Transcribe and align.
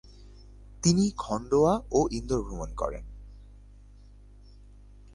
তিনি 0.83 1.05
খান্ডোয়া 1.17 1.73
ও 1.91 1.99
ইন্দোর 2.11 2.41
ভ্রমণ 2.43 2.69
করেন। 2.75 3.03